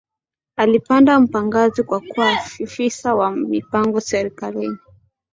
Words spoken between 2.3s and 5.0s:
afisa wa mipango serikalini